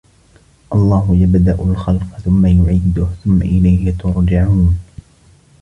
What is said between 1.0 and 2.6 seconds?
يَبْدَأُ الْخَلْقَ ثُمَّ